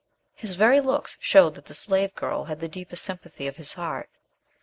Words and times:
His 0.33 0.55
very 0.55 0.79
looks 0.81 1.15
showed 1.21 1.53
that 1.53 1.65
the 1.67 1.75
slave 1.75 2.15
girl 2.15 2.45
had 2.45 2.59
the 2.59 2.67
deepest 2.67 3.03
sympathy 3.05 3.45
of 3.45 3.57
his 3.57 3.73
heart. 3.75 4.09